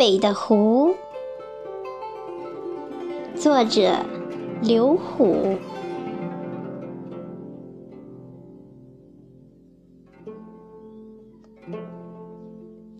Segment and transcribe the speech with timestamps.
[0.00, 0.94] 北的湖，
[3.36, 3.98] 作者
[4.62, 5.58] 刘虎。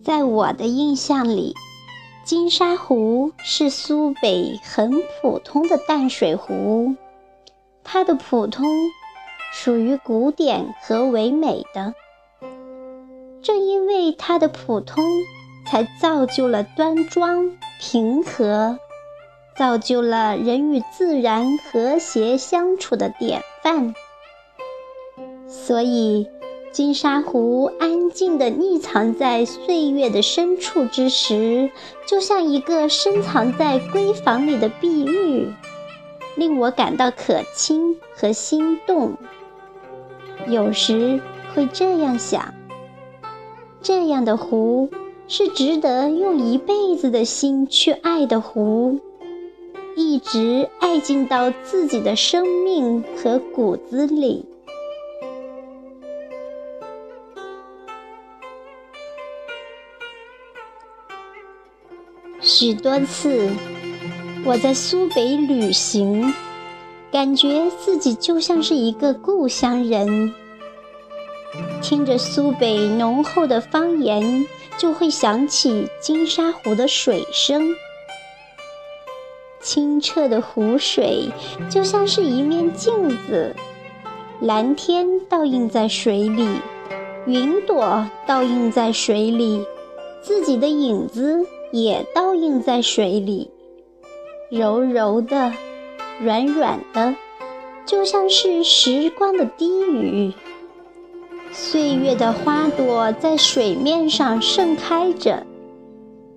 [0.03, 1.55] 在我的印象里，
[2.23, 4.91] 金沙湖是苏北很
[5.23, 6.93] 普通的淡水湖。
[7.83, 8.63] 它的普通
[9.51, 11.95] 属于古典和唯美的，
[13.41, 15.03] 正因为它的普通。
[15.71, 18.77] 才造就了端庄平和，
[19.55, 23.95] 造就了人与自然和谐相处的典范。
[25.47, 26.27] 所以，
[26.73, 31.71] 金沙湖安静地匿藏在岁月的深处之时，
[32.05, 35.53] 就像一个深藏在闺房里的碧玉，
[36.35, 39.13] 令我感到可亲和心动。
[40.49, 41.21] 有时
[41.55, 42.53] 会这样想：
[43.81, 44.89] 这样的湖。
[45.33, 48.99] 是值得用一辈子的心去爱的湖，
[49.95, 54.45] 一直爱进到自己的生命和骨子里。
[62.41, 63.49] 许多次，
[64.43, 66.33] 我在苏北旅行，
[67.09, 70.33] 感觉自己就像是一个故乡人。
[71.81, 74.45] 听着苏北浓厚的方言，
[74.81, 77.75] 就会想起金沙湖的水声。
[79.61, 81.29] 清澈的湖水
[81.69, 83.55] 就像是一面镜子，
[84.39, 86.49] 蓝天倒映在水里，
[87.27, 89.63] 云朵倒映在水里，
[90.23, 93.51] 自己的影子也倒映在水里，
[94.49, 95.53] 柔柔的，
[96.19, 97.15] 软软的，
[97.85, 100.33] 就像是时光的低语。
[101.53, 105.45] 岁月的花朵在水面上盛开着，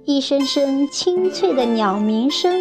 [0.04, 2.52] 一声声清脆的鸟鸣声，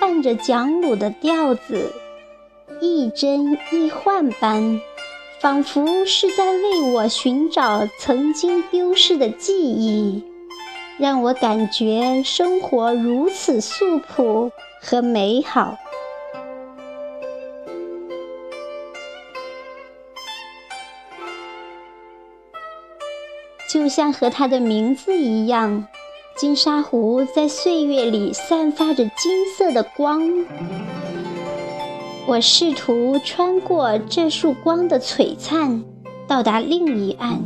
[0.00, 1.92] 伴着讲鲁的调子，
[2.80, 4.80] 一真一幻般，
[5.40, 10.24] 仿佛是在为我寻找曾经丢失的记忆，
[10.98, 14.50] 让我感觉生活如此素朴
[14.80, 15.76] 和美好。
[23.72, 25.86] 就像和它的名字一样，
[26.36, 30.44] 金沙湖在岁月里散发着金色的光。
[32.26, 35.82] 我试图穿过这束光的璀璨，
[36.28, 37.40] 到达另一岸，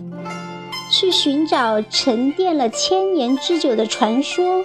[0.91, 4.65] 去寻找沉淀了千年之久的传说，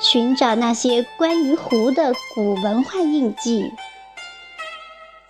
[0.00, 3.70] 寻找那些关于湖的古文化印记。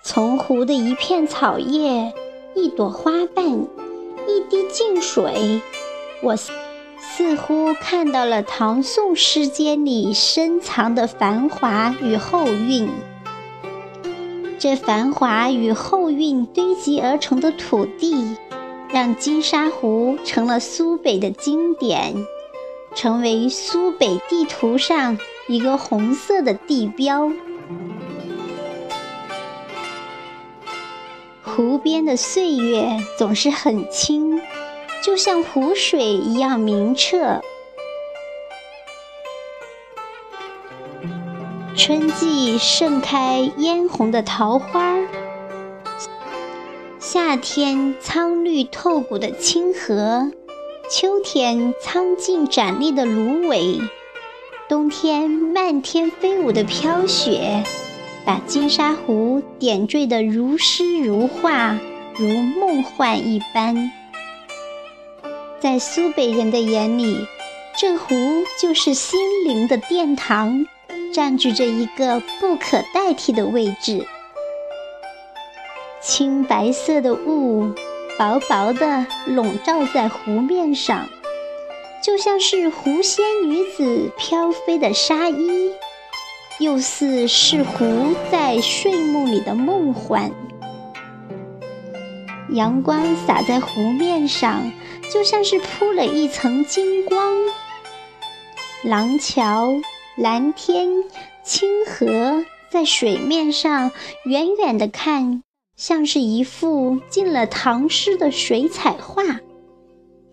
[0.02, 2.10] 从湖的一片草叶、
[2.54, 3.66] 一朵花瓣。
[4.26, 5.60] 一滴净水，
[6.22, 12.88] 我似乎看到了唐宋诗间里深藏的繁华与后韵。
[14.58, 18.36] 这繁华与后韵堆积而成的土地，
[18.90, 22.14] 让金沙湖成了苏北的经典，
[22.94, 25.18] 成为苏北地图上
[25.48, 27.32] 一个红色的地标。
[31.54, 34.40] 湖边的岁月总是很清，
[35.04, 37.42] 就像湖水一样明澈。
[41.76, 44.96] 春季盛开嫣红的桃花，
[46.98, 50.30] 夏天苍绿透骨的清河，
[50.88, 53.78] 秋天苍劲展立的芦苇，
[54.70, 57.62] 冬天漫天飞舞的飘雪。
[58.24, 61.78] 把金沙湖点缀得如诗如画，
[62.16, 63.90] 如梦幻一般。
[65.60, 67.26] 在苏北人的眼里，
[67.76, 68.14] 这湖
[68.60, 70.66] 就是心灵的殿堂，
[71.12, 74.06] 占据着一个不可代替的位置。
[76.00, 77.72] 青白色的雾，
[78.18, 81.08] 薄薄的笼罩在湖面上，
[82.04, 85.70] 就像是狐仙女子飘飞的纱衣。
[86.60, 90.30] 又似是湖在睡梦里的梦幻，
[92.50, 94.70] 阳光洒在湖面上，
[95.12, 97.34] 就像是铺了一层金光。
[98.84, 99.74] 廊桥、
[100.16, 100.88] 蓝天、
[101.42, 103.90] 清河，在水面上
[104.24, 105.42] 远远的看，
[105.76, 109.40] 像是一幅进了唐诗的水彩画，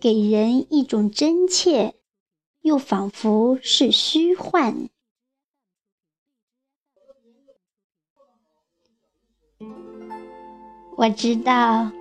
[0.00, 1.94] 给人一种真切，
[2.62, 4.88] 又仿佛是虚幻。
[11.00, 11.92] 我知道，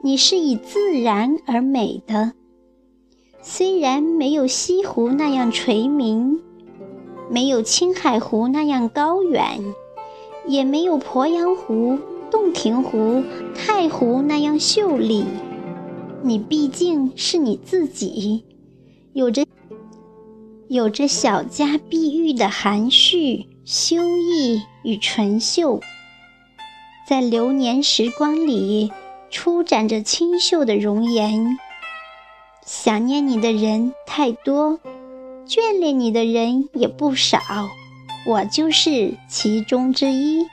[0.00, 2.32] 你是以自然而美的，
[3.42, 6.40] 虽然没有西湖那样垂明，
[7.30, 9.62] 没有青海湖那样高远，
[10.46, 11.98] 也没有鄱阳湖、
[12.30, 13.22] 洞庭湖、
[13.54, 15.26] 太湖那样秀丽，
[16.22, 18.46] 你毕竟是你自己，
[19.12, 19.44] 有着
[20.68, 25.82] 有着小家碧玉的含蓄、修逸与纯秀，
[27.08, 28.92] 在流年时光里
[29.30, 31.58] 初展着清秀的容颜。
[32.66, 34.78] 想念你的人太多，
[35.46, 37.40] 眷恋你的人也不少，
[38.26, 40.46] 我就是其中之一。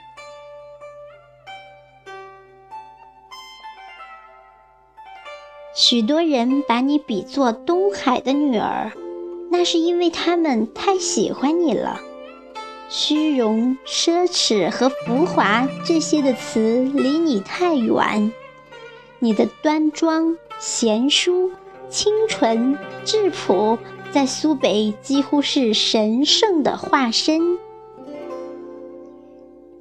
[5.74, 8.92] 许多人把你比作东海的女儿，
[9.50, 12.00] 那是因为他们太喜欢你了。
[12.88, 18.32] 虚荣、奢侈和浮华这些的词离你太远，
[19.18, 21.50] 你的端庄、贤淑。
[21.88, 23.78] 清纯质朴，
[24.10, 27.58] 在苏北几乎是神圣的化身。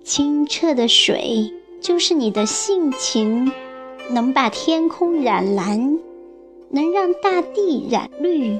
[0.04, 3.52] 清澈的水就是你的性情，
[4.12, 5.98] 能把天空染蓝，
[6.69, 8.60] 能让大地染绿，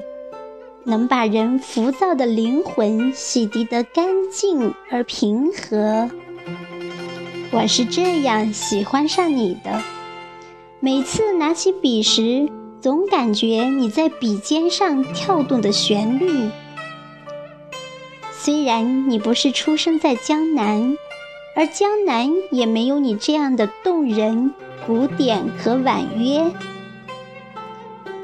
[0.88, 6.08] 能把人浮躁的灵魂洗涤得干净而平和。
[7.50, 9.82] 我是这样喜欢上你的，
[10.78, 12.48] 每次拿起笔时。
[12.78, 16.48] 总感觉你在笔尖上跳动的旋律。
[18.30, 20.96] 虽然你不是出生在江南，
[21.56, 24.54] 而江南也没有你这样的动人、
[24.86, 26.52] 古典和婉约。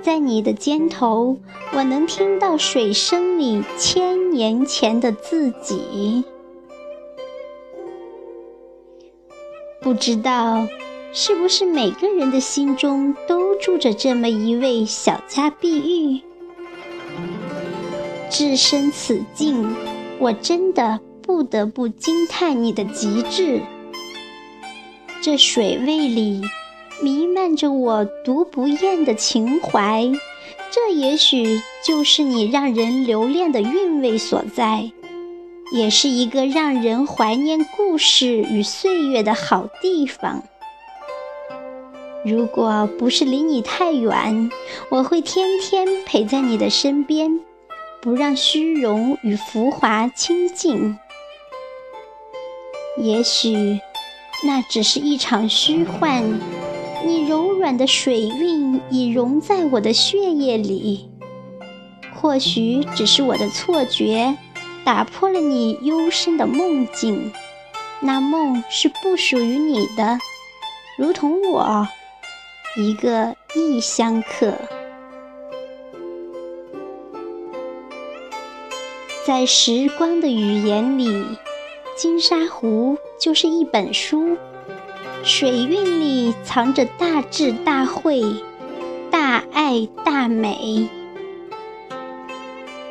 [0.02, 1.38] 在你的肩头，
[1.72, 6.25] 我能听到水声里千年前的自己。
[9.81, 10.66] 不知道。
[11.14, 16.22] 是不是每个人的心中都住着这么一位小家碧玉？
[18.31, 19.76] 置身此境，
[20.19, 23.60] 我真的不得不惊叹你的极致。
[25.20, 26.40] 这水位里
[27.02, 30.08] 弥漫着我读不厌的情怀，
[30.70, 34.93] 这也许就是你让人留恋的韵味所在，
[35.72, 40.44] 也是一个让人怀念故事与岁月的好地方。
[42.25, 44.48] 如果不是离你太远，
[44.88, 47.40] 我会天天陪在你的身边，
[48.00, 50.96] 不让虚荣与浮华亲近。
[52.96, 53.81] 也许
[54.44, 56.22] 那只是一场虚幻，
[57.62, 61.08] 软的水韵已融在我的血液里。
[62.12, 64.36] 或许只是我的错觉，
[64.82, 67.30] 打破了你幽深的梦境。
[68.00, 70.18] 那梦是不属于你的，
[70.98, 71.86] 如同我。
[72.76, 74.54] 一个异乡客，
[79.24, 81.24] 在时光的语言里，
[81.96, 84.36] 金沙湖就是一本书，
[85.24, 88.22] 水韵里藏着大智大慧、
[89.08, 90.88] 大爱大美。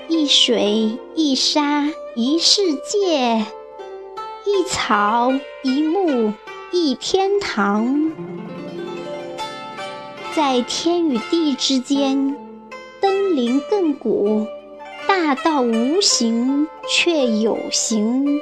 [0.08, 3.46] 一水一沙一世界，
[4.46, 6.34] 一草一木
[6.72, 8.14] 一天堂。
[10.34, 12.38] 在天与地之间，
[13.02, 14.48] 登临亘古，
[15.06, 18.40] 大道无形却有形，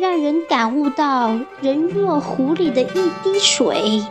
[0.00, 4.02] 让人感悟到人若湖里的一滴水，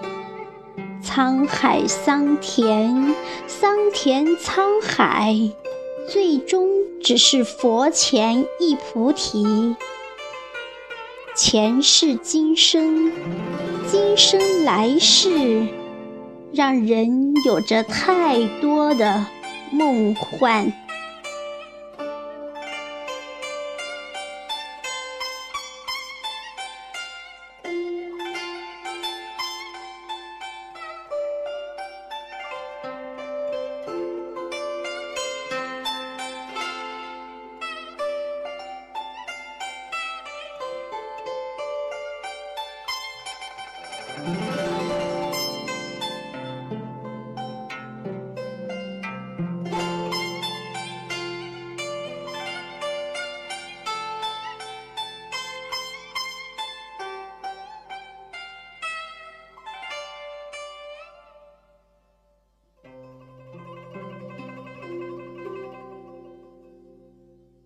[1.03, 3.15] 沧海桑田，
[3.47, 5.35] 桑田沧海，
[6.07, 6.69] 最终
[7.01, 9.75] 只是佛前一菩提。
[11.35, 13.11] 前世今生，
[13.87, 15.65] 今生来世。
[16.53, 19.25] 让人有着太多的
[19.71, 20.71] 梦幻。